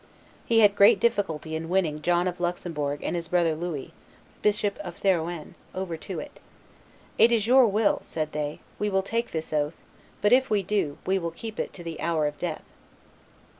[0.47, 3.93] He had great difficulty in winning John of Luxembourg and his brother Louis,
[4.41, 6.39] Bishop of Therouenne, over to it.
[7.19, 9.83] "It is your will," said they; "we will take this oath;
[10.19, 12.63] but if we do, we will keep it to the hour of death."